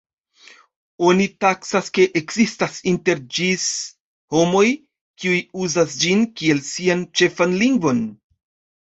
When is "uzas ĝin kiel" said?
5.67-6.63